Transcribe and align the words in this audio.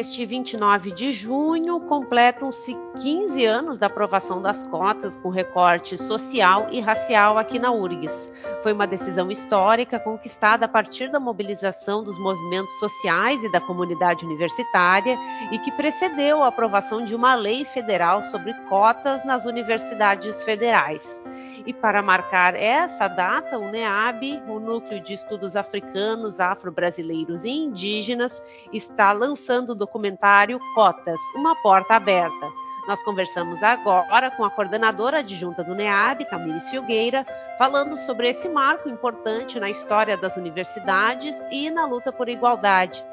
Neste 0.00 0.24
29 0.24 0.92
de 0.92 1.12
junho, 1.12 1.78
completam-se 1.80 2.74
15 3.02 3.44
anos 3.44 3.76
da 3.76 3.84
aprovação 3.84 4.40
das 4.40 4.66
cotas 4.66 5.14
com 5.14 5.28
recorte 5.28 5.98
social 5.98 6.68
e 6.70 6.80
racial 6.80 7.36
aqui 7.36 7.58
na 7.58 7.70
URGS. 7.70 8.32
Foi 8.62 8.72
uma 8.72 8.86
decisão 8.86 9.30
histórica 9.30 10.00
conquistada 10.00 10.64
a 10.64 10.68
partir 10.68 11.10
da 11.10 11.20
mobilização 11.20 12.02
dos 12.02 12.18
movimentos 12.18 12.72
sociais 12.78 13.44
e 13.44 13.52
da 13.52 13.60
comunidade 13.60 14.24
universitária 14.24 15.18
e 15.52 15.58
que 15.58 15.70
precedeu 15.72 16.42
a 16.42 16.46
aprovação 16.46 17.04
de 17.04 17.14
uma 17.14 17.34
lei 17.34 17.66
federal 17.66 18.22
sobre 18.22 18.54
cotas 18.70 19.22
nas 19.26 19.44
universidades 19.44 20.42
federais. 20.44 21.19
E 21.66 21.74
para 21.74 22.02
marcar 22.02 22.54
essa 22.54 23.06
data, 23.06 23.58
o 23.58 23.70
NEAB, 23.70 24.42
o 24.48 24.58
Núcleo 24.58 25.00
de 25.00 25.14
Estudos 25.14 25.56
Africanos, 25.56 26.40
Afro-Brasileiros 26.40 27.44
e 27.44 27.50
Indígenas, 27.50 28.42
está 28.72 29.12
lançando 29.12 29.70
o 29.70 29.74
documentário 29.74 30.58
Cotas, 30.74 31.20
uma 31.34 31.54
porta 31.62 31.94
aberta. 31.94 32.52
Nós 32.88 33.02
conversamos 33.02 33.62
agora 33.62 34.30
com 34.30 34.44
a 34.44 34.50
coordenadora 34.50 35.18
adjunta 35.18 35.62
do 35.62 35.74
NEAB, 35.74 36.24
Tamires 36.24 36.68
Filgueira, 36.70 37.26
falando 37.58 37.96
sobre 37.98 38.28
esse 38.28 38.48
marco 38.48 38.88
importante 38.88 39.60
na 39.60 39.68
história 39.68 40.16
das 40.16 40.36
universidades 40.36 41.36
e 41.52 41.70
na 41.70 41.86
luta 41.86 42.10
por 42.10 42.28
igualdade. 42.28 43.04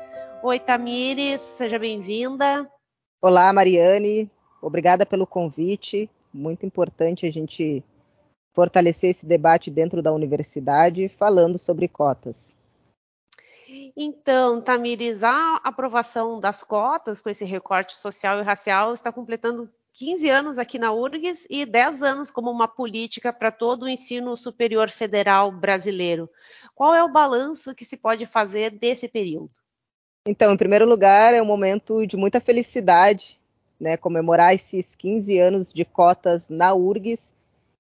Oi, 0.42 0.58
Tamires, 0.58 1.42
seja 1.42 1.78
bem-vinda. 1.78 2.70
Olá, 3.22 3.52
Mariane, 3.52 4.32
obrigada 4.62 5.06
pelo 5.06 5.28
convite. 5.28 6.10
Muito 6.34 6.66
importante 6.66 7.26
a 7.26 7.32
gente 7.32 7.84
fortalecer 8.58 9.12
esse 9.12 9.24
debate 9.24 9.70
dentro 9.70 10.02
da 10.02 10.12
universidade, 10.12 11.08
falando 11.10 11.60
sobre 11.60 11.88
cotas. 11.88 12.56
Então, 13.96 14.60
Tamires, 14.60 15.24
a 15.24 15.58
aprovação 15.58 16.40
das 16.40 16.64
cotas 16.64 17.22
com 17.22 17.30
esse 17.30 17.46
recorte 17.46 17.96
social 17.96 18.40
e 18.40 18.42
racial 18.42 18.96
está 18.96 19.12
completando 19.12 19.70
15 19.94 20.30
anos 20.32 20.58
aqui 20.58 20.80
na 20.80 20.92
URGS 20.92 21.46
e 21.52 21.68
10 21.68 22.02
anos 22.02 22.32
como 22.32 22.50
uma 22.50 22.68
política 22.68 23.32
para 23.32 23.52
todo 23.52 23.84
o 23.84 23.88
ensino 23.88 24.36
superior 24.36 24.90
federal 24.90 25.52
brasileiro. 25.52 26.28
Qual 26.74 26.96
é 26.96 27.04
o 27.04 27.14
balanço 27.14 27.76
que 27.76 27.86
se 27.86 27.96
pode 27.96 28.26
fazer 28.26 28.72
desse 28.72 29.08
período? 29.08 29.52
Então, 30.28 30.52
em 30.52 30.58
primeiro 30.58 30.88
lugar, 30.90 31.32
é 31.32 31.42
um 31.44 31.46
momento 31.46 32.08
de 32.08 32.18
muita 32.18 32.40
felicidade, 32.40 33.40
né, 33.80 33.98
comemorar 33.98 34.56
esses 34.56 34.96
15 34.96 35.38
anos 35.38 35.72
de 35.72 35.86
cotas 35.86 36.50
na 36.50 36.74
URGS 36.74 37.37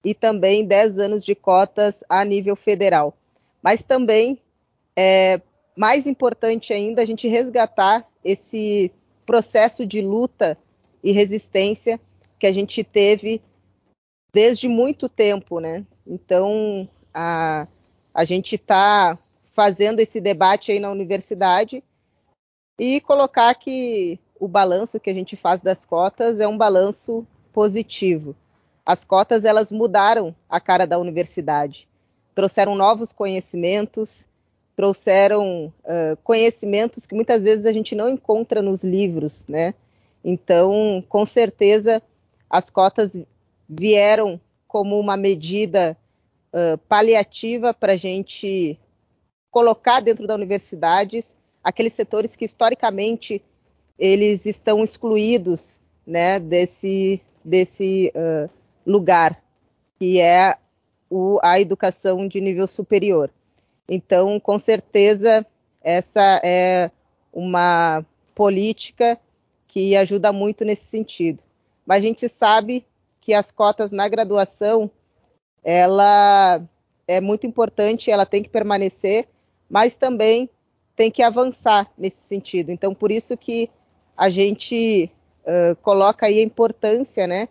e 0.08 0.14
também 0.14 0.64
10 0.64 1.00
anos 1.00 1.26
de 1.26 1.36
cotas 1.36 2.02
a 2.08 2.24
nível 2.24 2.56
federal. 2.56 3.14
Mas 3.62 3.84
também 3.84 4.42
é 4.96 5.42
mais 5.76 6.08
importante 6.08 6.72
ainda 6.72 7.02
a 7.02 7.06
gente 7.06 7.28
resgatar 7.28 8.08
esse 8.24 8.90
processo 9.26 9.86
de 9.86 10.00
luta 10.00 10.58
e 11.04 11.12
resistência 11.12 12.00
que 12.40 12.48
a 12.48 12.54
gente 12.54 12.86
teve 12.86 13.42
desde 14.34 14.70
muito 14.70 15.10
tempo, 15.10 15.60
né? 15.60 15.86
Então 16.08 16.88
a, 17.14 17.68
a 18.14 18.24
gente 18.24 18.56
está 18.56 19.20
fazendo 19.52 20.00
esse 20.00 20.22
debate 20.22 20.72
aí 20.72 20.80
na 20.80 20.90
universidade 20.90 21.84
e 22.80 23.02
colocar 23.02 23.54
que 23.56 24.17
o 24.40 24.48
balanço 24.48 25.02
que 25.02 25.10
a 25.10 25.14
gente 25.14 25.36
faz 25.36 25.60
das 25.60 25.84
cotas 25.84 26.40
é 26.40 26.48
um 26.48 26.58
balanço 26.58 27.28
positivo 27.52 28.38
as 28.87 29.03
cotas 29.03 29.43
elas 29.43 29.70
mudaram 29.70 30.33
a 30.49 30.61
cara 30.61 30.87
da 30.87 30.98
universidade, 30.98 31.86
trouxeram 32.33 32.73
novos 32.73 33.11
conhecimentos, 33.11 34.23
trouxeram 34.77 35.73
uh, 35.83 36.15
conhecimentos 36.23 37.05
que 37.05 37.14
muitas 37.14 37.43
vezes 37.43 37.65
a 37.65 37.73
gente 37.73 37.93
não 37.93 38.08
encontra 38.08 38.61
nos 38.61 38.86
livros, 38.86 39.43
né? 39.45 39.73
Então, 40.23 41.03
com 41.09 41.25
certeza, 41.25 42.02
as 42.49 42.70
cotas 42.70 43.20
vieram 43.67 44.39
como 44.70 44.98
uma 44.98 45.17
medida 45.17 45.98
uh, 46.54 46.77
paliativa 46.87 47.73
para 47.73 47.92
a 47.92 47.98
gente 47.98 48.80
colocar 49.52 49.99
dentro 49.99 50.25
da 50.25 50.36
universidade 50.36 51.19
aqueles 51.61 51.92
setores 51.92 52.37
que 52.37 52.45
historicamente 52.45 53.43
eles 53.99 54.45
estão 54.45 54.81
excluídos, 54.81 55.75
né, 56.05 56.39
desse 56.39 57.19
desse 57.43 58.14
uh, 58.15 58.49
lugar, 58.87 59.43
que 59.99 60.20
é 60.20 60.58
o, 61.09 61.39
a 61.43 61.59
educação 61.59 62.27
de 62.27 62.39
nível 62.39 62.67
superior. 62.67 63.30
Então, 63.87 64.39
com 64.39 64.58
certeza, 64.58 65.45
essa 65.81 66.42
é 66.43 66.89
uma 67.31 68.05
política 68.33 69.20
que 69.67 69.95
ajuda 69.95 70.31
muito 70.31 70.64
nesse 70.64 70.86
sentido. 70.86 71.43
Mas 71.86 71.98
a 71.98 72.08
gente 72.08 72.30
sabe 72.30 72.86
que 73.21 73.33
as 73.33 73.52
cotas 73.52 73.92
na 73.92 74.08
graduação, 74.08 74.89
ela 75.64 76.61
é 77.08 77.19
muito 77.21 77.45
importante, 77.45 78.09
ela 78.09 78.25
tem 78.25 78.42
que 78.42 78.49
permanecer, 78.49 79.27
mas 79.69 79.95
também 79.95 80.49
tem 80.95 81.11
que 81.11 81.21
avançar 81.21 81.92
nesse 81.98 82.21
sentido. 82.23 82.71
Então, 82.71 82.93
por 82.93 83.11
isso 83.11 83.37
que 83.37 83.69
a 84.15 84.30
gente 84.30 85.11
uh, 85.43 85.75
coloca 85.77 86.25
aí 86.25 86.39
a 86.39 86.43
importância, 86.43 87.27
né, 87.27 87.48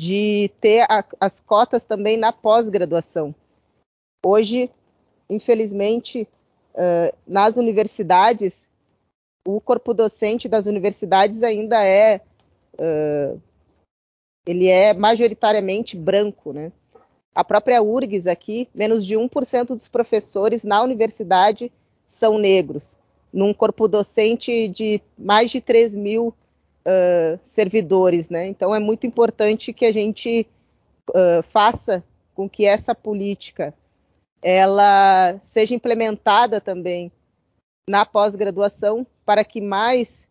de 0.00 0.50
ter 0.62 0.86
a, 0.88 1.04
as 1.20 1.40
cotas 1.40 1.84
também 1.84 2.16
na 2.16 2.32
pós-graduação. 2.32 3.34
Hoje, 4.24 4.70
infelizmente, 5.28 6.26
uh, 6.72 7.14
nas 7.26 7.58
universidades, 7.58 8.66
o 9.46 9.60
corpo 9.60 9.92
docente 9.92 10.48
das 10.48 10.64
universidades 10.64 11.42
ainda 11.42 11.84
é 11.84 12.22
uh, 12.78 13.38
ele 14.46 14.68
é 14.68 14.94
majoritariamente 14.94 15.98
branco, 15.98 16.54
né? 16.54 16.72
A 17.34 17.44
própria 17.44 17.82
URGS 17.82 18.26
aqui, 18.26 18.70
menos 18.74 19.04
de 19.04 19.16
1% 19.16 19.66
dos 19.66 19.86
professores 19.86 20.64
na 20.64 20.82
universidade 20.82 21.70
são 22.08 22.38
negros, 22.38 22.96
num 23.30 23.52
corpo 23.52 23.86
docente 23.86 24.66
de 24.66 24.98
mais 25.18 25.50
de 25.50 25.60
3 25.60 25.94
mil 25.94 26.34
uh, 26.86 27.38
servidores, 27.44 28.28
né? 28.28 28.46
Então 28.46 28.74
é 28.74 28.78
muito 28.78 29.06
importante 29.06 29.72
que 29.72 29.86
a 29.86 29.92
gente 29.92 30.46
uh, 31.10 31.42
faça 31.50 32.04
com 32.34 32.48
que 32.48 32.64
essa 32.64 32.94
política 32.94 33.74
ela 34.42 35.38
seja 35.44 35.74
implementada 35.74 36.60
também 36.60 37.12
na 37.88 38.06
pós-graduação 38.06 39.06
para 39.24 39.44
que 39.44 39.60
mais 39.60 40.26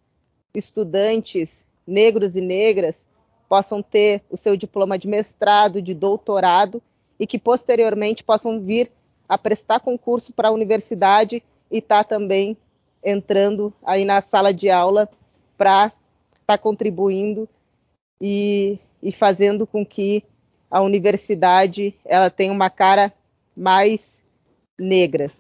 estudantes 0.54 1.64
negros 1.86 2.36
e 2.36 2.42
negras 2.42 3.06
possam 3.48 3.81
ter 3.81 4.22
o 4.30 4.38
seu 4.38 4.56
diploma 4.56 4.98
de 4.98 5.08
mestrado, 5.08 5.81
de 5.81 5.94
doutorado 5.94 6.81
e 7.20 7.28
que 7.28 7.38
posteriormente 7.38 8.24
possam 8.24 8.60
vir 8.60 8.92
a 9.28 9.38
prestar 9.38 9.80
concurso 9.80 10.31
para 10.34 10.48
a 10.48 10.52
universidade 10.52 11.44
e 11.70 11.78
estar 11.78 12.04
tá 12.04 12.16
também 12.16 12.58
entrando 13.04 13.74
aí 13.84 14.06
na 14.06 14.22
sala 14.22 14.54
de 14.54 14.70
aula 14.70 15.10
para 15.58 15.92
está 16.50 16.58
contribuindo 16.58 17.48
e, 18.20 18.80
e 19.04 19.12
fazendo 19.12 19.68
com 19.68 19.86
que 19.86 20.24
a 20.70 20.82
universidade 20.82 21.96
ela 22.04 22.30
tenha 22.30 22.51
uma 22.51 22.69
cara 22.69 23.13
mais 23.56 24.24
negra. 24.78 25.31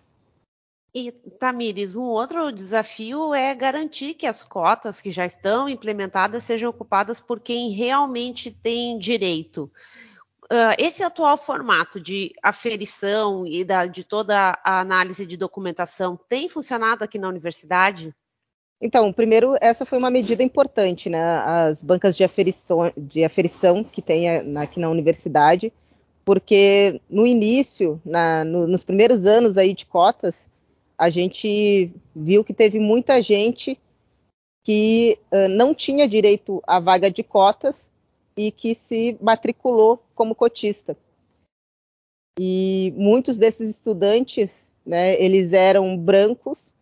E, 0.93 1.11
Tamires, 1.11 1.95
um 1.95 2.03
outro 2.03 2.51
desafio 2.51 3.33
é 3.33 3.53
garantir 3.55 4.13
que 4.13 4.27
as 4.27 4.43
cotas 4.43 5.01
que 5.01 5.11
já 5.11 5.25
estão 5.25 5.67
implementadas 5.69 6.43
sejam 6.43 6.69
ocupadas 6.69 7.19
por 7.19 7.39
quem 7.39 7.71
realmente 7.71 8.51
tem 8.51 8.97
direito. 8.97 9.71
Uh, 10.51 10.73
esse 10.79 11.03
atual 11.03 11.37
formato 11.37 11.99
de 11.99 12.33
aferição 12.41 13.45
e 13.45 13.63
da, 13.63 13.85
de 13.85 14.03
toda 14.03 14.59
a 14.63 14.79
análise 14.79 15.27
de 15.27 15.37
documentação 15.37 16.19
tem 16.27 16.49
funcionado 16.49 17.03
aqui 17.03 17.19
na 17.19 17.29
universidade? 17.29 18.15
Então, 18.81 19.11
primeiro, 19.11 19.55
essa 19.59 19.85
foi 19.85 19.97
uma 19.97 20.09
medida 20.09 20.41
importante, 20.41 21.09
né? 21.09 21.21
As 21.21 21.81
bancas 21.81 22.15
de 22.15 22.23
aferição, 22.23 22.91
de 22.97 23.25
aferição 23.25 23.83
que 23.83 24.01
tem 24.01 24.29
aqui 24.57 24.79
na 24.79 24.89
universidade, 24.89 25.73
porque 26.23 27.01
no 27.09 27.27
início, 27.27 28.01
na, 28.05 28.45
no, 28.45 28.67
nos 28.67 28.83
primeiros 28.83 29.25
anos 29.25 29.57
aí 29.57 29.73
de 29.73 29.85
cotas, 29.85 30.47
a 30.97 31.09
gente 31.09 31.91
viu 32.15 32.43
que 32.43 32.53
teve 32.53 32.79
muita 32.79 33.21
gente 33.21 33.77
que 34.63 35.17
uh, 35.31 35.47
não 35.49 35.73
tinha 35.73 36.07
direito 36.07 36.61
à 36.65 36.79
vaga 36.79 37.11
de 37.11 37.23
cotas 37.23 37.89
e 38.35 38.51
que 38.51 38.73
se 38.75 39.17
matriculou 39.21 40.01
como 40.15 40.35
cotista. 40.35 40.95
E 42.39 42.93
muitos 42.95 43.37
desses 43.37 43.69
estudantes, 43.69 44.65
né, 44.85 45.21
eles 45.21 45.51
eram 45.51 45.97
brancos 45.97 46.73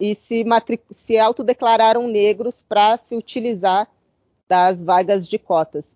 e 0.00 0.14
se, 0.14 0.42
se 0.90 1.18
autodeclararam 1.18 2.08
negros 2.08 2.64
para 2.66 2.96
se 2.96 3.14
utilizar 3.14 3.86
das 4.48 4.82
vagas 4.82 5.28
de 5.28 5.38
cotas. 5.38 5.94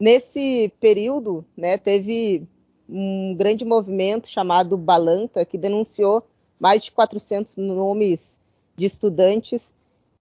Nesse 0.00 0.72
período, 0.80 1.44
né, 1.56 1.76
teve 1.76 2.46
um 2.88 3.34
grande 3.36 3.64
movimento 3.64 4.28
chamado 4.28 4.78
Balanta, 4.78 5.44
que 5.44 5.58
denunciou 5.58 6.22
mais 6.58 6.84
de 6.84 6.92
400 6.92 7.56
nomes 7.56 8.38
de 8.76 8.86
estudantes 8.86 9.72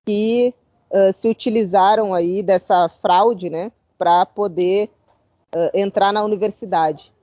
que 0.04 0.54
uh, 0.90 1.14
se 1.14 1.28
utilizaram 1.28 2.14
aí 2.14 2.42
dessa 2.42 2.90
fraude, 3.02 3.50
né, 3.50 3.72
para 3.98 4.26
poder 4.26 4.90
uh, 5.56 5.70
entrar 5.74 6.12
na 6.12 6.24
universidade. 6.24 7.14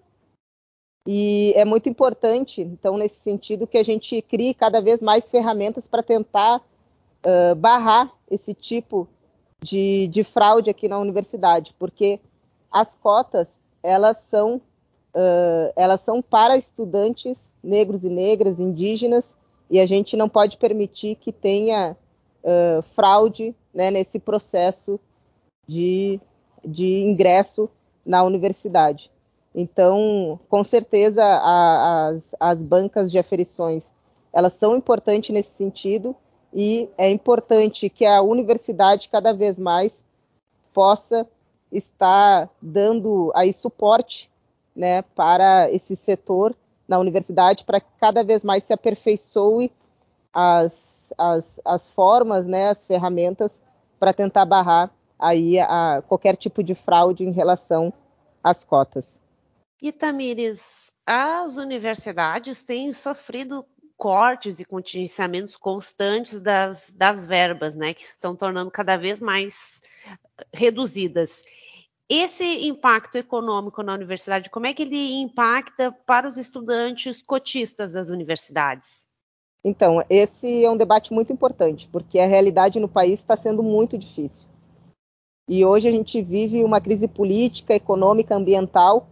E 1.06 1.52
é 1.54 1.64
muito 1.64 1.88
importante, 1.88 2.62
então, 2.62 2.96
nesse 2.96 3.16
sentido, 3.16 3.66
que 3.66 3.76
a 3.76 3.82
gente 3.82 4.22
crie 4.22 4.54
cada 4.54 4.80
vez 4.80 5.02
mais 5.02 5.28
ferramentas 5.28 5.86
para 5.86 6.02
tentar 6.02 6.58
uh, 6.58 7.54
barrar 7.54 8.10
esse 8.30 8.54
tipo 8.54 9.06
de, 9.62 10.08
de, 10.08 10.24
fraude 10.24 10.70
aqui 10.70 10.88
na 10.88 10.98
universidade, 10.98 11.74
porque 11.78 12.20
as 12.70 12.94
cotas 12.94 13.56
elas 13.82 14.16
são 14.16 14.56
uh, 14.56 15.72
elas 15.76 16.00
são 16.00 16.22
para 16.22 16.56
estudantes 16.56 17.38
negros 17.62 18.02
e 18.02 18.08
negras, 18.08 18.58
indígenas, 18.58 19.32
e 19.70 19.80
a 19.80 19.86
gente 19.86 20.16
não 20.16 20.28
pode 20.28 20.56
permitir 20.56 21.16
que 21.16 21.32
tenha 21.32 21.96
uh, 22.42 22.82
fraude 22.94 23.54
né, 23.72 23.90
nesse 23.90 24.18
processo 24.18 25.00
de, 25.66 26.20
de 26.64 27.02
ingresso 27.02 27.68
na 28.04 28.22
universidade. 28.22 29.10
Então, 29.54 30.40
com 30.48 30.64
certeza, 30.64 31.24
a, 31.24 32.08
as, 32.08 32.34
as 32.40 32.58
bancas 32.58 33.10
de 33.10 33.18
aferições 33.18 33.84
elas 34.34 34.54
são 34.54 34.74
importantes 34.76 35.30
nesse 35.30 35.56
sentido 35.56 36.14
e 36.52 36.88
é 36.98 37.08
importante 37.08 37.88
que 37.88 38.04
a 38.04 38.20
universidade 38.20 39.08
cada 39.08 39.32
vez 39.32 39.60
mais 39.60 40.02
possa 40.72 41.24
estar 41.70 42.50
dando 42.60 43.30
aí 43.34 43.52
suporte 43.52 44.28
né, 44.74 45.02
para 45.02 45.70
esse 45.70 45.94
setor 45.94 46.54
na 46.86 46.98
universidade 46.98 47.64
para 47.64 47.80
que 47.80 47.86
cada 48.00 48.24
vez 48.24 48.42
mais 48.42 48.64
se 48.64 48.72
aperfeiçoe 48.72 49.70
as, 50.32 50.72
as, 51.16 51.44
as 51.64 51.88
formas, 51.90 52.44
né, 52.44 52.70
as 52.70 52.84
ferramentas 52.84 53.60
para 54.00 54.12
tentar 54.12 54.44
barrar 54.44 54.90
aí 55.16 55.60
a, 55.60 56.02
qualquer 56.08 56.36
tipo 56.36 56.60
de 56.62 56.74
fraude 56.74 57.24
em 57.24 57.30
relação 57.30 57.92
às 58.42 58.64
cotas. 58.64 59.23
E 59.82 59.92
Tamires, 59.92 60.90
as 61.06 61.56
universidades 61.56 62.64
têm 62.64 62.92
sofrido 62.92 63.66
cortes 63.96 64.58
e 64.58 64.64
contingenciamentos 64.64 65.56
constantes 65.56 66.40
das, 66.40 66.92
das 66.96 67.26
verbas, 67.26 67.76
né, 67.76 67.94
que 67.94 68.02
estão 68.02 68.34
tornando 68.34 68.70
cada 68.70 68.96
vez 68.96 69.20
mais 69.20 69.80
reduzidas. 70.52 71.42
Esse 72.08 72.66
impacto 72.66 73.16
econômico 73.16 73.82
na 73.82 73.94
universidade, 73.94 74.50
como 74.50 74.66
é 74.66 74.74
que 74.74 74.82
ele 74.82 75.14
impacta 75.20 75.90
para 75.90 76.28
os 76.28 76.36
estudantes 76.36 77.22
cotistas 77.22 77.94
das 77.94 78.10
universidades? 78.10 79.06
Então, 79.64 80.02
esse 80.10 80.64
é 80.64 80.70
um 80.70 80.76
debate 80.76 81.12
muito 81.14 81.32
importante, 81.32 81.88
porque 81.90 82.18
a 82.18 82.26
realidade 82.26 82.78
no 82.78 82.88
país 82.88 83.20
está 83.20 83.34
sendo 83.34 83.62
muito 83.62 83.96
difícil. 83.96 84.46
E 85.48 85.64
hoje 85.64 85.88
a 85.88 85.90
gente 85.90 86.20
vive 86.20 86.62
uma 86.62 86.80
crise 86.80 87.08
política, 87.08 87.74
econômica, 87.74 88.34
ambiental 88.34 89.08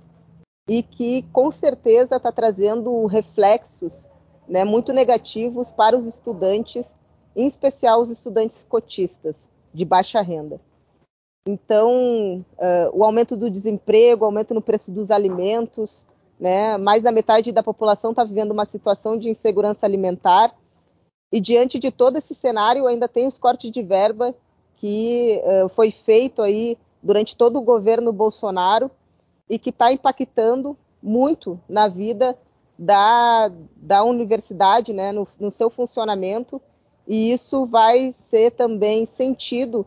e 0.69 0.83
que 0.83 1.23
com 1.33 1.51
certeza 1.51 2.17
está 2.17 2.31
trazendo 2.31 3.07
reflexos 3.07 4.09
né, 4.49 4.65
muito 4.65 4.93
negativos 4.93 5.71
para 5.71 5.97
os 5.97 6.07
estudantes, 6.07 6.87
em 7.35 7.47
especial 7.47 8.01
os 8.01 8.11
estudantes 8.11 8.65
cotistas 8.69 9.49
de 9.73 9.85
baixa 9.85 10.21
renda. 10.21 10.61
Então, 11.49 12.45
uh, 12.53 12.91
o 12.93 13.03
aumento 13.03 13.37
do 13.37 13.51
desemprego, 13.51 14.25
aumento 14.25 14.55
no 14.55 14.63
preço 14.63 14.93
dos 14.93 15.11
alimentos, 15.11 16.05
né, 16.39 16.77
mais 16.77 17.03
da 17.03 17.11
metade 17.11 17.51
da 17.51 17.63
população 17.63 18.11
está 18.11 18.23
vivendo 18.23 18.53
uma 18.53 18.65
situação 18.65 19.19
de 19.19 19.29
insegurança 19.29 19.85
alimentar. 19.85 20.55
E 21.33 21.41
diante 21.41 21.79
de 21.79 21.91
todo 21.91 22.19
esse 22.19 22.35
cenário, 22.35 22.87
ainda 22.87 23.09
tem 23.09 23.27
os 23.27 23.39
cortes 23.39 23.71
de 23.71 23.83
verba 23.83 24.35
que 24.77 25.41
uh, 25.45 25.69
foi 25.71 25.91
feito 25.91 26.43
aí 26.43 26.77
durante 27.03 27.37
todo 27.37 27.59
o 27.59 27.63
governo 27.63 28.13
Bolsonaro 28.13 28.91
e 29.53 29.59
que 29.59 29.69
está 29.69 29.93
impactando 29.93 30.79
muito 31.03 31.61
na 31.69 31.87
vida 31.87 32.39
da, 32.79 33.53
da 33.77 34.03
universidade, 34.03 34.95
né, 34.95 35.13
no, 35.13 35.29
no 35.39 35.51
seu 35.51 35.69
funcionamento, 35.69 36.59
e 37.07 37.31
isso 37.31 37.67
vai 37.67 38.13
ser 38.13 38.53
também 38.53 39.05
sentido 39.05 39.87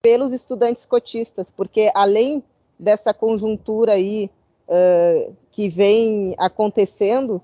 pelos 0.00 0.32
estudantes 0.32 0.86
cotistas, 0.86 1.50
porque 1.50 1.90
além 1.94 2.42
dessa 2.78 3.12
conjuntura 3.12 3.92
aí 3.92 4.30
uh, 4.66 5.36
que 5.50 5.68
vem 5.68 6.34
acontecendo, 6.38 7.42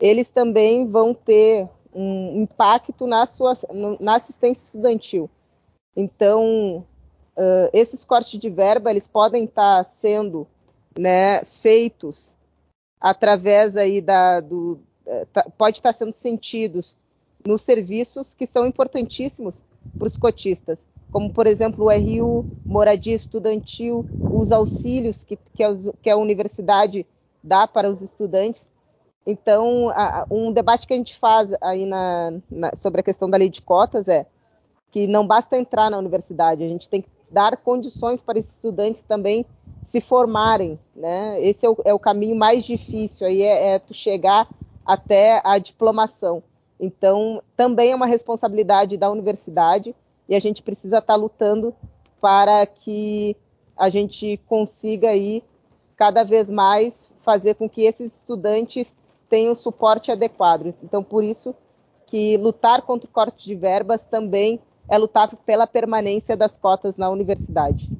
eles 0.00 0.28
também 0.28 0.84
vão 0.84 1.14
ter 1.14 1.68
um 1.94 2.42
impacto 2.42 3.06
na, 3.06 3.24
sua, 3.24 3.56
na 4.00 4.16
assistência 4.16 4.64
estudantil. 4.64 5.30
Então, 5.96 6.84
uh, 7.36 7.70
esses 7.72 8.04
cortes 8.04 8.40
de 8.40 8.50
verba 8.50 8.90
eles 8.90 9.06
podem 9.06 9.44
estar 9.44 9.84
sendo 9.84 10.44
né, 10.98 11.44
feitos 11.62 12.32
através 13.00 13.76
aí 13.76 14.00
da, 14.00 14.40
do, 14.40 14.80
eh, 15.06 15.26
tá, 15.32 15.46
pode 15.56 15.78
estar 15.78 15.92
sendo 15.92 16.12
sentidos 16.12 16.94
nos 17.46 17.62
serviços 17.62 18.34
que 18.34 18.46
são 18.46 18.66
importantíssimos 18.66 19.54
para 19.98 20.08
os 20.08 20.16
cotistas, 20.16 20.78
como 21.12 21.32
por 21.32 21.46
exemplo 21.46 21.86
o 21.86 21.90
RU, 21.90 22.44
moradia 22.64 23.14
estudantil, 23.14 24.04
os 24.32 24.50
auxílios 24.50 25.22
que, 25.22 25.38
que, 25.54 25.62
a, 25.62 25.74
que 26.02 26.10
a 26.10 26.16
universidade 26.16 27.06
dá 27.42 27.66
para 27.66 27.88
os 27.88 28.02
estudantes. 28.02 28.66
Então, 29.24 29.90
a, 29.90 30.26
um 30.30 30.52
debate 30.52 30.86
que 30.86 30.94
a 30.94 30.96
gente 30.96 31.16
faz 31.18 31.50
aí 31.60 31.84
na, 31.84 32.32
na, 32.50 32.72
sobre 32.76 33.00
a 33.00 33.04
questão 33.04 33.30
da 33.30 33.38
lei 33.38 33.48
de 33.48 33.62
cotas 33.62 34.08
é 34.08 34.26
que 34.90 35.06
não 35.06 35.26
basta 35.26 35.56
entrar 35.56 35.90
na 35.90 35.98
universidade, 35.98 36.64
a 36.64 36.68
gente 36.68 36.88
tem 36.88 37.02
que 37.02 37.08
dar 37.30 37.56
condições 37.56 38.22
para 38.22 38.38
esses 38.38 38.54
estudantes 38.54 39.02
também 39.02 39.44
se 39.96 40.00
formarem, 40.02 40.78
né? 40.94 41.40
Esse 41.42 41.64
é 41.64 41.70
o, 41.70 41.76
é 41.82 41.94
o 41.94 41.98
caminho 41.98 42.36
mais 42.36 42.64
difícil, 42.64 43.26
aí 43.26 43.40
é, 43.40 43.74
é 43.74 43.78
tu 43.78 43.94
chegar 43.94 44.46
até 44.84 45.40
a 45.42 45.56
diplomação. 45.56 46.42
Então, 46.78 47.42
também 47.56 47.92
é 47.92 47.96
uma 47.96 48.04
responsabilidade 48.04 48.98
da 48.98 49.10
universidade 49.10 49.94
e 50.28 50.36
a 50.36 50.38
gente 50.38 50.62
precisa 50.62 50.98
estar 50.98 51.14
tá 51.14 51.16
lutando 51.18 51.74
para 52.20 52.66
que 52.66 53.34
a 53.74 53.88
gente 53.88 54.38
consiga 54.46 55.08
aí 55.08 55.42
cada 55.96 56.24
vez 56.24 56.50
mais 56.50 57.08
fazer 57.22 57.54
com 57.54 57.66
que 57.66 57.82
esses 57.82 58.16
estudantes 58.16 58.94
tenham 59.30 59.56
suporte 59.56 60.12
adequado. 60.12 60.74
Então, 60.82 61.02
por 61.02 61.24
isso 61.24 61.54
que 62.06 62.36
lutar 62.36 62.82
contra 62.82 63.08
o 63.08 63.12
corte 63.12 63.46
de 63.46 63.54
verbas 63.54 64.04
também 64.04 64.60
é 64.88 64.98
lutar 64.98 65.34
pela 65.36 65.66
permanência 65.66 66.36
das 66.36 66.54
cotas 66.54 66.98
na 66.98 67.08
universidade. 67.08 67.90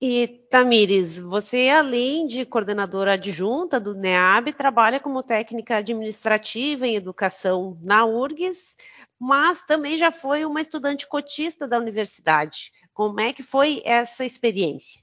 E 0.00 0.28
Tamires, 0.50 1.18
você, 1.18 1.68
além 1.68 2.26
de 2.26 2.44
coordenadora 2.44 3.12
adjunta 3.12 3.80
do 3.80 3.94
NEAB, 3.94 4.52
trabalha 4.52 5.00
como 5.00 5.22
técnica 5.22 5.76
administrativa 5.76 6.86
em 6.86 6.96
educação 6.96 7.78
na 7.80 8.04
URGS, 8.04 8.76
mas 9.18 9.62
também 9.62 9.96
já 9.96 10.10
foi 10.10 10.44
uma 10.44 10.60
estudante 10.60 11.06
cotista 11.06 11.66
da 11.66 11.78
universidade. 11.78 12.72
Como 12.92 13.20
é 13.20 13.32
que 13.32 13.42
foi 13.42 13.82
essa 13.84 14.24
experiência? 14.24 15.00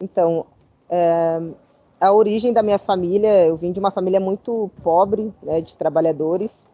Então, 0.00 0.46
é, 0.90 1.40
a 2.00 2.12
origem 2.12 2.52
da 2.52 2.62
minha 2.62 2.78
família, 2.78 3.46
eu 3.46 3.56
vim 3.56 3.72
de 3.72 3.78
uma 3.78 3.90
família 3.90 4.20
muito 4.20 4.70
pobre, 4.82 5.32
né, 5.42 5.60
de 5.60 5.76
trabalhadores, 5.76 6.66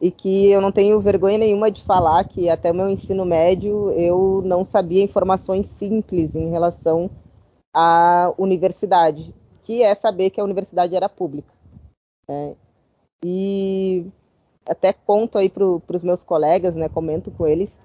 e 0.00 0.10
que 0.10 0.50
eu 0.50 0.60
não 0.60 0.70
tenho 0.70 1.00
vergonha 1.00 1.38
nenhuma 1.38 1.70
de 1.70 1.82
falar 1.82 2.24
que 2.24 2.48
até 2.48 2.70
o 2.70 2.74
meu 2.74 2.88
ensino 2.88 3.24
médio 3.24 3.90
eu 3.92 4.42
não 4.44 4.62
sabia 4.62 5.02
informações 5.02 5.66
simples 5.66 6.34
em 6.34 6.50
relação 6.50 7.10
à 7.74 8.32
universidade, 8.36 9.34
que 9.62 9.82
é 9.82 9.94
saber 9.94 10.30
que 10.30 10.40
a 10.40 10.44
universidade 10.44 10.94
era 10.94 11.08
pública. 11.08 11.52
Né? 12.28 12.54
E 13.24 14.06
até 14.68 14.92
conto 14.92 15.38
aí 15.38 15.48
para 15.48 15.64
os 15.64 16.02
meus 16.02 16.22
colegas, 16.22 16.74
né, 16.74 16.88
comento 16.88 17.30
com 17.30 17.46
eles, 17.46 17.76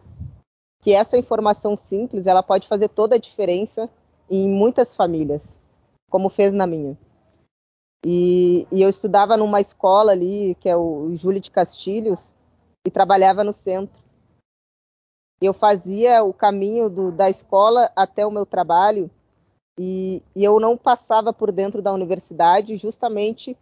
que 0.82 0.92
essa 0.92 1.18
informação 1.18 1.78
simples 1.78 2.26
ela 2.26 2.44
pode 2.44 2.68
fazer 2.68 2.90
toda 2.90 3.16
a 3.16 3.20
diferença 3.20 3.90
em 4.30 4.50
muitas 4.50 4.96
famílias, 4.96 5.42
como 6.10 6.28
fez 6.28 6.54
na 6.54 6.66
minha. 6.66 6.98
E, 8.06 8.68
e, 8.72 8.82
eu 8.82 8.90
estudava 8.90 9.38
numa 9.38 9.62
escola 9.62 10.12
ali, 10.12 10.56
que 10.60 10.68
é 10.68 10.76
o 10.76 11.16
Júlio 11.16 11.40
de 11.40 11.52
Castilhos, 11.52 12.20
e 12.86 12.90
trabalhava 12.90 13.44
no 13.44 13.54
centro. 13.54 14.02
Eu 15.42 15.54
fazia 15.54 16.24
o 16.24 16.34
caminho 16.34 16.90
do, 16.90 17.12
da 17.12 17.30
escola 17.30 17.92
até 17.96 18.26
o 18.26 18.32
meu 18.32 18.46
trabalho 18.46 19.10
e, 19.80 20.22
e, 20.36 20.44
eu 20.44 20.60
não 20.60 20.78
passava 20.78 21.34
por 21.34 21.52
dentro 21.52 21.82
da 21.82 21.92
universidade 21.94 22.76
justamente 22.76 23.58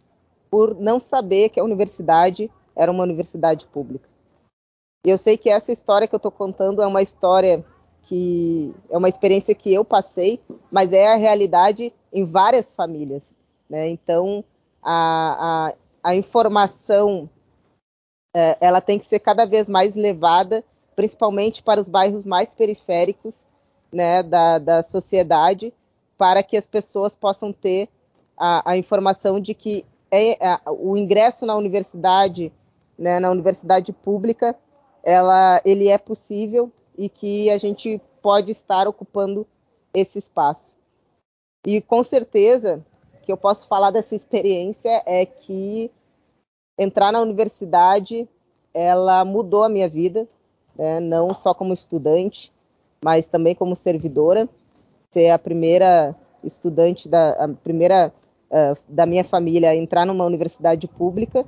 por 0.50 0.74
não 0.74 0.98
saber 0.98 1.48
que 1.48 1.60
a 1.60 1.64
universidade 1.64 2.50
era 2.74 2.90
uma 2.90 3.04
universidade 3.04 3.66
pública. 3.66 4.08
Eu 5.04 5.16
sei 5.16 5.38
que 5.38 5.48
essa 5.48 5.72
história 5.72 6.06
que 6.06 6.14
eu 6.14 6.18
estou 6.18 6.32
contando 6.32 6.82
é 6.82 6.86
uma 6.86 7.00
história 7.00 7.64
que 8.02 8.74
é 8.90 8.98
uma 8.98 9.08
experiência 9.08 9.54
que 9.54 9.72
eu 9.72 9.84
passei, 9.84 10.40
mas 10.70 10.92
é 10.92 11.12
a 11.12 11.16
realidade 11.16 11.92
em 12.12 12.24
várias 12.24 12.72
famílias. 12.72 13.22
Né? 13.70 13.88
Então, 13.88 14.44
a, 14.82 15.68
a, 16.02 16.10
a 16.10 16.14
informação 16.16 17.30
é, 18.34 18.58
ela 18.60 18.80
tem 18.80 18.98
que 18.98 19.04
ser 19.06 19.20
cada 19.20 19.44
vez 19.44 19.68
mais 19.68 19.94
levada, 19.94 20.64
principalmente 20.96 21.62
para 21.62 21.80
os 21.80 21.88
bairros 21.88 22.24
mais 22.24 22.52
periféricos 22.52 23.46
né, 23.92 24.24
da, 24.24 24.58
da 24.58 24.82
sociedade, 24.82 25.72
para 26.18 26.42
que 26.42 26.56
as 26.56 26.66
pessoas 26.66 27.14
possam 27.14 27.52
ter 27.52 27.88
a, 28.36 28.72
a 28.72 28.76
informação 28.76 29.38
de 29.38 29.54
que 29.54 29.86
é, 30.10 30.32
a, 30.44 30.60
o 30.66 30.96
ingresso 30.96 31.46
na 31.46 31.54
universidade, 31.54 32.52
né, 32.98 33.20
na 33.20 33.30
universidade 33.30 33.92
pública, 33.92 34.56
ela, 35.02 35.62
ele 35.64 35.88
é 35.88 35.96
possível 35.96 36.72
e 36.98 37.08
que 37.08 37.48
a 37.50 37.56
gente 37.56 38.00
pode 38.20 38.50
estar 38.50 38.88
ocupando 38.88 39.46
esse 39.94 40.18
espaço. 40.18 40.76
E 41.66 41.80
com 41.80 42.02
certeza 42.02 42.84
que 43.30 43.32
eu 43.32 43.36
posso 43.36 43.68
falar 43.68 43.92
dessa 43.92 44.16
experiência 44.16 45.04
é 45.06 45.24
que 45.24 45.88
entrar 46.76 47.12
na 47.12 47.20
universidade 47.20 48.28
ela 48.74 49.24
mudou 49.24 49.62
a 49.62 49.68
minha 49.68 49.88
vida, 49.88 50.26
né? 50.76 50.98
não 50.98 51.32
só 51.32 51.54
como 51.54 51.72
estudante, 51.72 52.52
mas 53.04 53.28
também 53.28 53.54
como 53.54 53.76
servidora. 53.76 54.48
Ser 55.12 55.30
a 55.30 55.38
primeira 55.38 56.14
estudante 56.42 57.08
da 57.08 57.44
a 57.44 57.48
primeira 57.48 58.12
uh, 58.50 58.76
da 58.88 59.06
minha 59.06 59.22
família 59.22 59.70
a 59.70 59.76
entrar 59.76 60.04
numa 60.04 60.24
universidade 60.24 60.88
pública, 60.88 61.44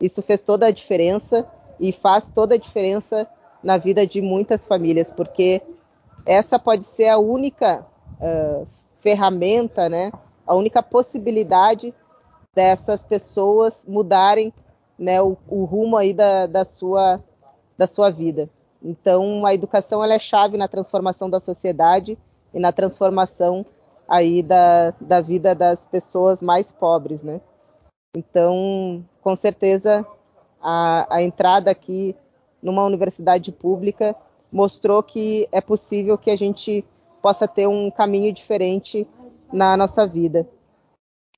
isso 0.00 0.22
fez 0.22 0.40
toda 0.40 0.66
a 0.66 0.70
diferença 0.70 1.44
e 1.80 1.90
faz 1.90 2.30
toda 2.30 2.54
a 2.54 2.58
diferença 2.58 3.26
na 3.64 3.76
vida 3.76 4.06
de 4.06 4.22
muitas 4.22 4.64
famílias, 4.64 5.10
porque 5.10 5.60
essa 6.24 6.56
pode 6.56 6.84
ser 6.84 7.08
a 7.08 7.18
única 7.18 7.84
uh, 8.20 8.66
ferramenta, 9.00 9.88
né, 9.88 10.12
a 10.46 10.54
única 10.54 10.82
possibilidade 10.82 11.94
dessas 12.54 13.04
pessoas 13.04 13.84
mudarem 13.86 14.52
né, 14.98 15.20
o, 15.20 15.36
o 15.46 15.64
rumo 15.64 15.96
aí 15.96 16.14
da, 16.14 16.46
da, 16.46 16.64
sua, 16.64 17.22
da 17.76 17.86
sua 17.86 18.10
vida. 18.10 18.48
Então, 18.82 19.44
a 19.44 19.52
educação 19.52 20.02
ela 20.02 20.14
é 20.14 20.18
chave 20.18 20.56
na 20.56 20.68
transformação 20.68 21.28
da 21.28 21.40
sociedade 21.40 22.16
e 22.54 22.58
na 22.58 22.72
transformação 22.72 23.66
aí 24.08 24.42
da, 24.42 24.92
da 25.00 25.20
vida 25.20 25.54
das 25.54 25.84
pessoas 25.84 26.40
mais 26.40 26.70
pobres, 26.70 27.22
né? 27.22 27.40
Então, 28.16 29.04
com 29.20 29.36
certeza, 29.36 30.06
a, 30.62 31.16
a 31.16 31.22
entrada 31.22 31.70
aqui 31.70 32.16
numa 32.62 32.84
universidade 32.84 33.52
pública 33.52 34.16
mostrou 34.50 35.02
que 35.02 35.48
é 35.52 35.60
possível 35.60 36.16
que 36.16 36.30
a 36.30 36.36
gente 36.36 36.84
possa 37.20 37.46
ter 37.46 37.66
um 37.66 37.90
caminho 37.90 38.32
diferente 38.32 39.06
na 39.52 39.76
nossa 39.76 40.06
vida. 40.06 40.48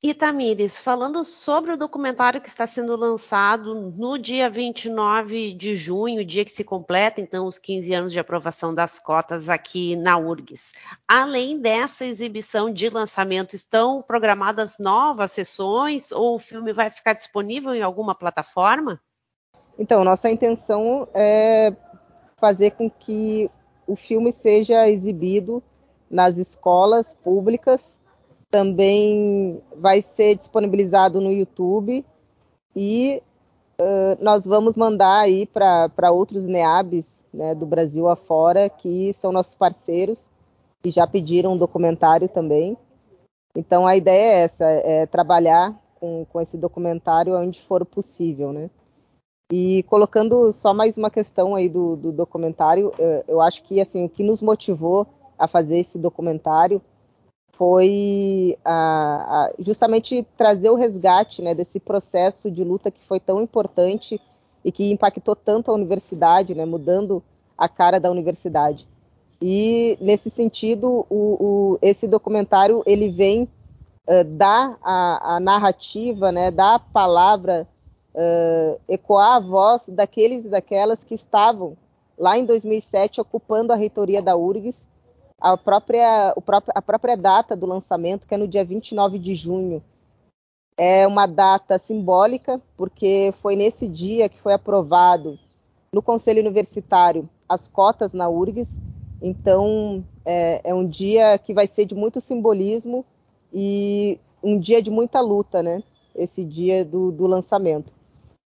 E 0.01 0.15
Tamires, 0.15 0.81
falando 0.81 1.25
sobre 1.25 1.73
o 1.73 1.77
documentário 1.77 2.41
que 2.41 2.49
está 2.49 2.69
sendo 2.69 2.95
lançado 2.95 3.75
no 3.75 4.17
dia 4.17 4.49
29 4.49 5.53
de 5.53 5.75
junho, 5.75 6.25
dia 6.25 6.45
que 6.45 6.53
se 6.53 6.63
completa 6.63 7.21
então 7.21 7.49
os 7.49 7.59
15 7.59 7.93
anos 7.95 8.13
de 8.13 8.21
aprovação 8.21 8.73
das 8.73 9.01
cotas 9.01 9.49
aqui 9.49 9.97
na 9.97 10.17
URGS. 10.17 10.71
Além 11.07 11.61
dessa 11.61 12.05
exibição 12.05 12.73
de 12.73 12.89
lançamento, 12.89 13.57
estão 13.57 14.01
programadas 14.01 14.79
novas 14.79 15.33
sessões 15.33 16.13
ou 16.13 16.37
o 16.37 16.39
filme 16.39 16.73
vai 16.73 16.91
ficar 16.91 17.15
disponível 17.15 17.75
em 17.75 17.83
alguma 17.83 18.15
plataforma? 18.15 19.01
Então, 19.77 20.05
nossa 20.05 20.31
intenção 20.31 21.09
é 21.13 21.75
fazer 22.37 22.71
com 22.71 22.89
que 22.89 23.51
o 23.85 23.97
filme 23.97 24.31
seja 24.31 24.89
exibido 24.89 25.61
nas 26.09 26.37
escolas 26.37 27.13
públicas, 27.13 27.98
também 28.51 29.63
vai 29.77 30.01
ser 30.01 30.35
disponibilizado 30.35 31.21
no 31.21 31.31
YouTube 31.31 32.05
e 32.75 33.23
uh, 33.81 34.23
nós 34.23 34.45
vamos 34.45 34.77
mandar 34.77 35.21
aí 35.21 35.47
para 35.47 36.11
outros 36.11 36.47
NEABs 36.47 37.19
né, 37.33 37.55
do 37.55 37.67
Brasil 37.67 38.09
afora, 38.09 38.69
que 38.69 39.13
são 39.13 39.33
nossos 39.33 39.55
parceiros 39.55 40.31
e 40.85 40.91
já 40.91 41.07
pediram 41.07 41.53
um 41.53 41.59
documentário 41.59 42.29
também. 42.29 42.77
Então 43.55 43.87
a 43.87 43.97
ideia 43.97 44.33
é 44.33 44.45
essa, 44.45 44.65
é 44.65 45.07
trabalhar 45.07 45.75
com, 45.97 46.25
com 46.27 46.41
esse 46.41 46.57
documentário 46.57 47.37
onde 47.37 47.61
for 47.61 47.85
possível, 47.85 48.53
né? 48.53 48.71
E 49.51 49.83
colocando 49.85 50.53
só 50.53 50.75
mais 50.75 50.97
uma 50.99 51.11
questão 51.11 51.55
aí 51.55 51.69
do, 51.69 51.97
do 51.97 52.13
documentário, 52.13 52.93
eh, 52.99 53.25
eu 53.27 53.41
acho 53.41 53.63
que 53.63 53.81
assim 53.81 54.05
o 54.05 54.09
que 54.09 54.23
nos 54.23 54.43
motivou 54.43 55.07
a 55.39 55.49
fazer 55.49 55.79
esse 55.79 55.99
documentário 55.99 56.83
foi 57.59 58.57
a, 58.65 58.71
a, 58.71 59.53
justamente 59.59 60.25
trazer 60.37 60.71
o 60.71 60.77
resgate 60.77 61.43
né, 61.43 61.57
desse 61.57 61.81
processo 61.81 62.49
de 62.51 62.63
luta 62.63 62.89
que 62.89 63.05
foi 63.05 63.19
tão 63.19 63.43
importante 63.43 64.21
e 64.65 64.71
que 64.71 64.93
impactou 64.93 65.35
tanto 65.35 65.71
a 65.71 65.75
universidade, 65.75 66.55
né, 66.55 66.65
mudando 66.65 67.21
a 67.57 67.69
cara 67.69 67.99
da 67.99 68.11
universidade. 68.11 68.87
E 69.43 69.99
nesse 70.01 70.31
sentido, 70.31 71.05
o, 71.11 71.17
o, 71.45 71.79
esse 71.83 72.07
documentário 72.07 72.83
ele 72.87 73.09
vem 73.09 73.43
uh, 73.43 74.25
dar 74.25 74.79
a, 74.83 75.37
a 75.37 75.41
narrativa, 75.41 76.31
né, 76.31 76.53
dar 76.53 76.77
a 76.77 76.79
palavra 76.79 77.67
uh, 78.15 78.81
ecoar 78.89 79.35
a 79.37 79.41
voz 79.41 79.89
daqueles 79.89 80.45
e 80.45 80.49
daquelas 80.49 81.03
que 81.03 81.15
estavam 81.15 81.77
lá 82.17 82.39
em 82.39 82.45
2007 82.45 83.21
ocupando 83.21 83.73
a 83.73 83.77
reitoria 83.77 84.23
da 84.23 84.37
URGS, 84.37 84.87
a 85.41 85.57
própria, 85.57 86.35
próprio, 86.45 86.73
a 86.75 86.83
própria 86.83 87.17
data 87.17 87.55
do 87.55 87.67
lançamento, 87.67 88.27
que 88.27 88.35
é 88.35 88.39
no 88.39 88.49
dia 88.49 88.65
29 88.65 89.19
de 89.19 89.35
junho. 89.35 89.83
É 90.77 91.07
uma 91.07 91.27
data 91.27 91.79
simbólica, 91.79 92.61
porque 92.77 93.33
foi 93.41 93.57
nesse 93.57 93.87
dia 93.87 94.29
que 94.29 94.41
foi 94.41 94.53
aprovado 94.53 95.39
no 95.93 96.03
Conselho 96.03 96.41
Universitário 96.41 97.29
as 97.49 97.67
cotas 97.67 98.13
na 98.13 98.29
URGS. 98.29 98.77
Então, 99.21 100.05
é, 100.25 100.61
é 100.63 100.75
um 100.75 100.87
dia 100.87 101.39
que 101.39 101.55
vai 101.55 101.67
ser 101.67 101.85
de 101.85 101.95
muito 101.95 102.21
simbolismo 102.21 103.05
e 103.53 104.21
um 104.43 104.59
dia 104.59 104.83
de 104.83 104.91
muita 104.91 105.21
luta, 105.21 105.63
né? 105.63 105.83
Esse 106.15 106.45
dia 106.45 106.85
do, 106.85 107.11
do 107.11 107.27
lançamento. 107.27 107.93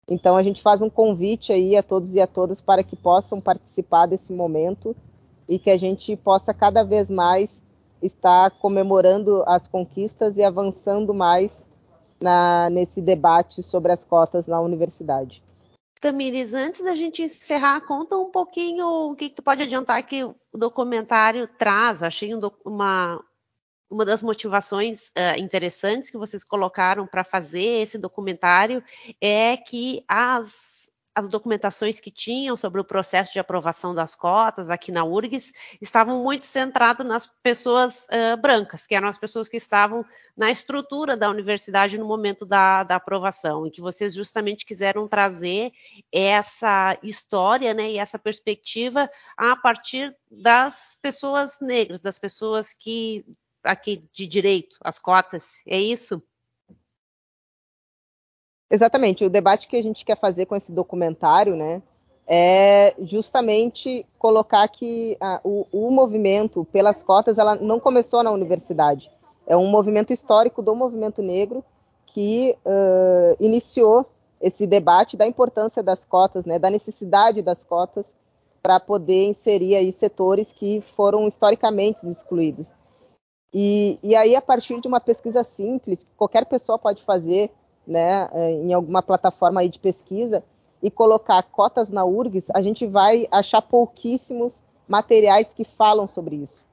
Então 0.09 0.37
a 0.37 0.43
gente 0.43 0.61
faz 0.61 0.81
um 0.81 0.89
convite 0.89 1.51
aí 1.51 1.75
a 1.75 1.83
todos 1.83 2.13
e 2.13 2.21
a 2.21 2.27
todas 2.27 2.61
para 2.61 2.81
que 2.83 2.95
possam 2.95 3.41
participar 3.41 4.05
desse 4.05 4.31
momento 4.31 4.95
e 5.47 5.57
que 5.57 5.69
a 5.69 5.77
gente 5.77 6.15
possa 6.15 6.53
cada 6.53 6.83
vez 6.83 7.09
mais 7.09 7.63
estar 8.01 8.51
comemorando 8.51 9.43
as 9.47 9.67
conquistas 9.67 10.37
e 10.37 10.43
avançando 10.43 11.13
mais 11.13 11.65
na, 12.19 12.69
nesse 12.69 13.01
debate 13.01 13.63
sobre 13.63 13.91
as 13.91 14.03
cotas 14.03 14.47
na 14.47 14.59
universidade. 14.59 15.43
Tamires, 15.99 16.53
antes 16.53 16.83
da 16.83 16.93
gente 16.93 17.23
encerrar, 17.23 17.81
conta 17.81 18.17
um 18.17 18.29
pouquinho 18.29 19.11
o 19.11 19.15
que, 19.15 19.29
que 19.29 19.35
tu 19.35 19.41
pode 19.41 19.63
adiantar 19.63 20.01
que 20.03 20.23
o 20.23 20.35
documentário 20.53 21.47
traz. 21.57 22.03
Achei 22.03 22.35
um, 22.35 22.39
uma, 22.63 23.23
uma 23.89 24.05
das 24.05 24.21
motivações 24.21 25.09
uh, 25.09 25.39
interessantes 25.39 26.09
que 26.09 26.17
vocês 26.17 26.43
colocaram 26.43 27.07
para 27.07 27.23
fazer 27.23 27.81
esse 27.81 27.97
documentário 27.97 28.83
é 29.19 29.57
que 29.57 30.03
as, 30.07 30.76
as 31.17 31.27
documentações 31.27 31.99
que 31.99 32.11
tinham 32.11 32.55
sobre 32.55 32.79
o 32.79 32.83
processo 32.83 33.33
de 33.33 33.39
aprovação 33.39 33.95
das 33.95 34.13
cotas 34.13 34.69
aqui 34.69 34.91
na 34.91 35.03
URGS 35.03 35.51
estavam 35.81 36.21
muito 36.21 36.45
centradas 36.45 37.07
nas 37.07 37.25
pessoas 37.41 38.05
uh, 38.05 38.37
brancas, 38.39 38.85
que 38.85 38.93
eram 38.93 39.07
as 39.07 39.17
pessoas 39.17 39.49
que 39.49 39.57
estavam 39.57 40.05
na 40.37 40.51
estrutura 40.51 41.17
da 41.17 41.27
universidade 41.27 41.97
no 41.97 42.05
momento 42.05 42.45
da, 42.45 42.83
da 42.83 42.97
aprovação, 42.97 43.65
e 43.65 43.71
que 43.71 43.81
vocês 43.81 44.13
justamente 44.13 44.63
quiseram 44.63 45.07
trazer 45.07 45.71
essa 46.11 46.95
história 47.01 47.73
né, 47.73 47.93
e 47.93 47.97
essa 47.97 48.19
perspectiva 48.19 49.09
a 49.35 49.55
partir 49.55 50.15
das 50.29 50.95
pessoas 51.01 51.57
negras, 51.59 51.99
das 51.99 52.19
pessoas 52.19 52.73
que 52.73 53.25
aqui 53.63 54.07
de 54.13 54.27
direito, 54.27 54.77
as 54.81 54.99
cotas, 54.99 55.63
é 55.65 55.79
isso? 55.79 56.21
Exatamente. 58.69 59.25
O 59.25 59.29
debate 59.29 59.67
que 59.67 59.77
a 59.77 59.83
gente 59.83 60.03
quer 60.03 60.19
fazer 60.19 60.45
com 60.45 60.55
esse 60.55 60.71
documentário, 60.71 61.55
né, 61.55 61.81
é 62.27 62.93
justamente 62.99 64.05
colocar 64.19 64.67
que 64.67 65.17
o, 65.43 65.65
o, 65.71 65.89
movimento 65.89 66.65
pelas 66.73 67.01
cotas, 67.01 67.37
ela 67.37 67.55
não 67.55 67.79
começou 67.79 68.21
na 68.21 68.31
universidade. 68.31 69.09
É 69.45 69.55
um 69.55 69.67
movimento 69.67 70.11
histórico 70.11 70.61
do 70.61 70.75
movimento 70.75 71.21
negro 71.21 71.63
que 72.07 72.57
uh, 72.65 73.37
iniciou 73.39 74.05
esse 74.41 74.67
debate 74.67 75.15
da 75.15 75.25
importância 75.25 75.81
das 75.81 76.03
cotas, 76.03 76.45
né, 76.45 76.59
da 76.59 76.69
necessidade 76.69 77.41
das 77.41 77.63
cotas 77.63 78.05
para 78.61 78.79
poder 78.79 79.27
inserir 79.27 79.75
aí 79.75 79.91
setores 79.93 80.51
que 80.51 80.83
foram 80.95 81.25
historicamente 81.27 82.05
excluídos. 82.05 82.67
E, 83.53 83.97
e 84.03 84.13
aí, 84.15 84.35
a 84.35 84.41
partir 84.41 84.81
de 84.81 84.87
uma 84.87 84.99
pesquisa 84.99 85.41
simples, 85.43 86.03
que 86.03 86.11
qualquer 86.17 86.45
pessoa 86.45 86.77
pode 86.77 87.01
fazer, 87.03 87.49
né, 87.87 88.29
é, 88.33 88.51
em 88.51 88.73
alguma 88.73 89.01
plataforma 89.01 89.61
aí 89.61 89.69
de 89.69 89.79
pesquisa, 89.79 90.43
e 90.81 90.91
colocar 90.91 91.41
cotas 91.43 91.89
na 91.89 92.05
URGS, 92.05 92.51
a 92.53 92.61
gente 92.61 92.85
vai 92.85 93.27
achar 93.31 93.61
pouquíssimos 93.61 94.61
materiais 94.87 95.53
que 95.53 95.63
falam 95.63 96.07
sobre 96.07 96.35
isso. 96.35 96.63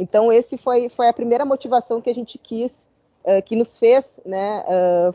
Então, 0.00 0.32
esse 0.32 0.58
foi, 0.58 0.88
foi 0.88 1.08
a 1.08 1.12
primeira 1.12 1.44
motivação 1.44 2.00
que 2.00 2.10
a 2.10 2.14
gente 2.14 2.38
quis, 2.38 2.72
uh, 3.24 3.42
que 3.44 3.54
nos 3.54 3.78
fez 3.78 4.18
né, 4.26 4.64
uh, 4.66 5.14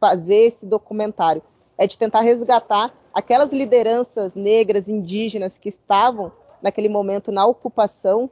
fazer 0.00 0.46
esse 0.46 0.66
documentário, 0.66 1.42
é 1.78 1.86
de 1.86 1.96
tentar 1.96 2.22
resgatar 2.22 2.92
aquelas 3.14 3.52
lideranças 3.52 4.34
negras, 4.34 4.88
indígenas 4.88 5.58
que 5.58 5.68
estavam 5.68 6.32
naquele 6.60 6.88
momento 6.88 7.30
na 7.30 7.46
ocupação, 7.46 8.28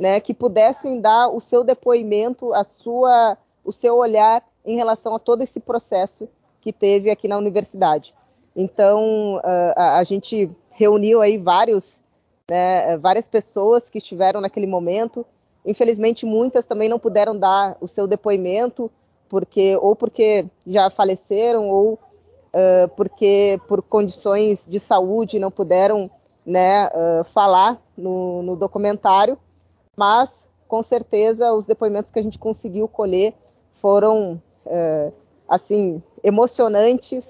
né, 0.00 0.20
que 0.20 0.32
pudessem 0.32 1.00
dar 1.00 1.28
o 1.28 1.40
seu 1.40 1.64
depoimento, 1.64 2.52
a 2.54 2.64
sua, 2.64 3.36
o 3.64 3.72
seu 3.72 3.96
olhar 3.96 4.42
em 4.64 4.76
relação 4.76 5.14
a 5.14 5.18
todo 5.18 5.42
esse 5.42 5.60
processo 5.60 6.28
que 6.60 6.72
teve 6.72 7.10
aqui 7.10 7.26
na 7.26 7.36
universidade. 7.36 8.14
Então, 8.54 9.36
uh, 9.36 9.72
a, 9.76 9.98
a, 9.98 10.04
gente 10.04 10.50
reuniu 10.70 11.20
aí 11.20 11.38
vários, 11.38 12.00
né, 12.50 12.96
várias 12.98 13.26
pessoas 13.26 13.88
que 13.88 13.98
estiveram 13.98 14.40
naquele 14.40 14.66
momento. 14.66 15.26
Infelizmente, 15.64 16.26
muitas 16.26 16.64
também 16.64 16.88
não 16.88 16.98
puderam 16.98 17.36
dar 17.36 17.76
o 17.80 17.88
seu 17.88 18.06
depoimento, 18.06 18.90
porque 19.28 19.76
ou 19.80 19.96
porque 19.96 20.46
já 20.66 20.90
faleceram 20.90 21.68
ou 21.70 21.94
uh, 21.94 22.88
porque 22.96 23.60
por 23.66 23.82
condições 23.82 24.66
de 24.68 24.78
saúde 24.78 25.38
não 25.38 25.50
puderam 25.50 26.10
né, 26.44 26.88
uh, 26.88 27.24
falar 27.32 27.80
no, 27.96 28.42
no 28.42 28.56
documentário. 28.56 29.38
Mas, 29.96 30.48
com 30.68 30.82
certeza, 30.82 31.52
os 31.52 31.64
depoimentos 31.64 32.10
que 32.12 32.18
a 32.18 32.22
gente 32.22 32.38
conseguiu 32.38 32.86
colher 32.86 33.34
foram 33.80 34.40
uh, 34.66 35.12
assim 35.48 36.02
emocionantes 36.22 37.24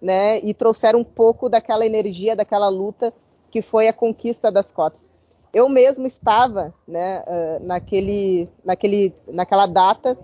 né, 0.00 0.40
e 0.40 0.52
trouxeram 0.52 1.00
um 1.00 1.04
pouco 1.04 1.48
daquela 1.48 1.86
energia, 1.86 2.34
daquela 2.34 2.68
luta 2.68 3.12
que 3.50 3.62
foi 3.62 3.86
a 3.86 3.92
conquista 3.92 4.50
das 4.50 4.72
cotas. 4.72 5.08
Eu 5.54 5.68
mesmo 5.68 6.06
estava 6.06 6.74
né, 6.88 7.20
uh, 7.20 7.64
naquele, 7.64 8.48
naquele, 8.64 9.14
naquela 9.28 9.66
data 9.66 10.18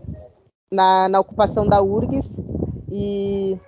na, 0.70 1.08
na, 1.08 1.20
ocupação 1.20 1.66
da 1.66 1.80
URGS 1.82 2.28
e 2.90 3.58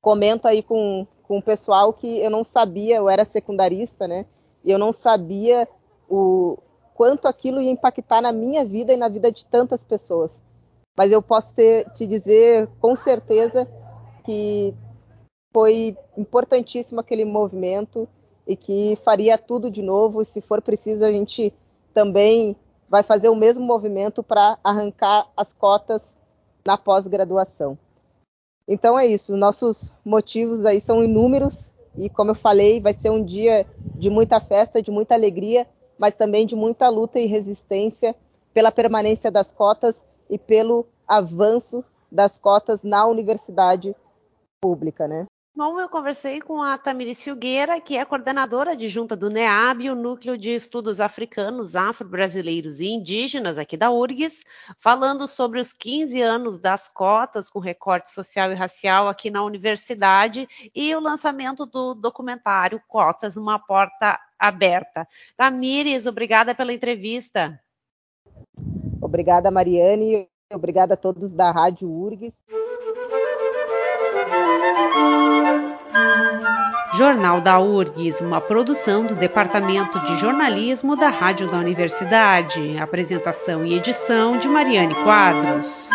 comento 0.00 0.46
aí 0.46 0.62
com, 0.62 1.06
com 1.22 1.38
o 1.38 1.42
pessoal 1.42 1.92
que 1.92 2.18
eu 2.18 2.30
não 2.30 2.44
sabia, 2.44 2.96
eu 2.96 3.08
era 3.08 3.24
secundarista, 3.24 4.06
né? 4.06 4.26
E 4.64 4.70
eu 4.70 4.78
não 4.78 4.92
sabia 4.92 5.68
o 6.08 6.58
quanto 6.94 7.28
aquilo 7.28 7.60
ia 7.60 7.70
impactar 7.70 8.20
na 8.20 8.32
minha 8.32 8.64
vida 8.64 8.92
e 8.92 8.96
na 8.96 9.08
vida 9.08 9.30
de 9.30 9.44
tantas 9.44 9.82
pessoas. 9.82 10.32
Mas 10.98 11.12
eu 11.12 11.22
posso 11.22 11.54
ter, 11.54 11.88
te 11.92 12.08
dizer 12.08 12.68
com 12.80 12.96
certeza 12.96 13.68
que 14.24 14.74
foi 15.54 15.96
importantíssimo 16.16 16.98
aquele 16.98 17.24
movimento 17.24 18.08
e 18.44 18.56
que 18.56 18.98
faria 19.04 19.38
tudo 19.38 19.70
de 19.70 19.80
novo. 19.80 20.24
Se 20.24 20.40
for 20.40 20.60
preciso, 20.60 21.04
a 21.04 21.12
gente 21.12 21.54
também 21.94 22.56
vai 22.88 23.04
fazer 23.04 23.28
o 23.28 23.36
mesmo 23.36 23.64
movimento 23.64 24.24
para 24.24 24.58
arrancar 24.64 25.28
as 25.36 25.52
cotas 25.52 26.16
na 26.66 26.76
pós-graduação. 26.76 27.78
Então 28.66 28.98
é 28.98 29.06
isso, 29.06 29.36
nossos 29.36 29.92
motivos 30.04 30.66
aí 30.66 30.80
são 30.80 31.04
inúmeros 31.04 31.70
e 31.96 32.10
como 32.10 32.32
eu 32.32 32.34
falei, 32.34 32.80
vai 32.80 32.92
ser 32.92 33.10
um 33.10 33.22
dia 33.24 33.64
de 33.94 34.10
muita 34.10 34.40
festa, 34.40 34.82
de 34.82 34.90
muita 34.90 35.14
alegria, 35.14 35.64
mas 35.96 36.16
também 36.16 36.44
de 36.44 36.56
muita 36.56 36.88
luta 36.88 37.20
e 37.20 37.26
resistência 37.26 38.16
pela 38.52 38.72
permanência 38.72 39.30
das 39.30 39.52
cotas 39.52 40.07
e 40.28 40.38
pelo 40.38 40.86
avanço 41.06 41.84
das 42.10 42.36
cotas 42.36 42.82
na 42.82 43.06
universidade 43.06 43.94
pública, 44.60 45.06
né? 45.06 45.26
Bom, 45.58 45.80
eu 45.80 45.88
conversei 45.88 46.40
com 46.40 46.62
a 46.62 46.78
Tamiris 46.78 47.20
Filgueira, 47.20 47.80
que 47.80 47.96
é 47.96 48.04
coordenadora 48.04 48.74
adjunta 48.74 49.16
do 49.16 49.28
NEAB, 49.28 49.90
o 49.90 49.96
Núcleo 49.96 50.38
de 50.38 50.50
Estudos 50.50 51.00
Africanos, 51.00 51.74
Afro-Brasileiros 51.74 52.78
e 52.78 52.86
Indígenas 52.86 53.58
aqui 53.58 53.76
da 53.76 53.90
URGS, 53.90 54.44
falando 54.78 55.26
sobre 55.26 55.58
os 55.58 55.72
15 55.72 56.22
anos 56.22 56.60
das 56.60 56.86
cotas 56.86 57.50
com 57.50 57.58
recorte 57.58 58.08
social 58.08 58.52
e 58.52 58.54
racial 58.54 59.08
aqui 59.08 59.32
na 59.32 59.42
universidade 59.42 60.48
e 60.72 60.94
o 60.94 61.00
lançamento 61.00 61.66
do 61.66 61.92
documentário 61.92 62.80
Cotas, 62.86 63.36
uma 63.36 63.58
porta 63.58 64.16
aberta. 64.38 65.08
Tamires, 65.36 66.06
obrigada 66.06 66.54
pela 66.54 66.72
entrevista. 66.72 67.60
Obrigada, 69.08 69.50
Mariane. 69.50 70.28
Obrigada 70.52 70.92
a 70.92 70.96
todos 70.96 71.32
da 71.32 71.50
Rádio 71.50 71.90
URGS. 71.90 72.36
Jornal 76.92 77.40
da 77.40 77.58
URGS, 77.58 78.20
uma 78.20 78.40
produção 78.40 79.06
do 79.06 79.14
Departamento 79.14 79.98
de 80.00 80.16
Jornalismo 80.16 80.94
da 80.94 81.08
Rádio 81.08 81.50
da 81.50 81.56
Universidade. 81.56 82.76
Apresentação 82.78 83.64
e 83.64 83.74
edição 83.74 84.36
de 84.36 84.48
Mariane 84.48 84.94
Quadros. 84.96 85.88